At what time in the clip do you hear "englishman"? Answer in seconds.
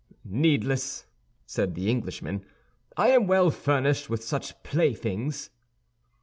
1.87-2.43